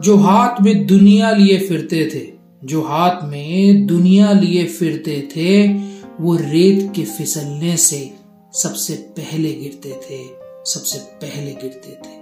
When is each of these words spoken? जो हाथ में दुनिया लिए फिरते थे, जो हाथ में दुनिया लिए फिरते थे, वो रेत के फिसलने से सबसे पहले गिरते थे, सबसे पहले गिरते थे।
जो 0.00 0.16
हाथ 0.16 0.60
में 0.60 0.86
दुनिया 0.86 1.30
लिए 1.30 1.58
फिरते 1.58 2.10
थे, 2.14 2.40
जो 2.64 2.82
हाथ 2.82 3.24
में 3.24 3.86
दुनिया 3.86 4.32
लिए 4.32 4.64
फिरते 4.66 5.28
थे, 5.36 5.68
वो 6.20 6.36
रेत 6.36 6.92
के 6.96 7.04
फिसलने 7.04 7.76
से 7.76 8.14
सबसे 8.54 8.94
पहले 8.94 9.52
गिरते 9.52 9.90
थे, 9.90 10.24
सबसे 10.64 10.98
पहले 10.98 11.50
गिरते 11.50 11.90
थे। 11.90 12.19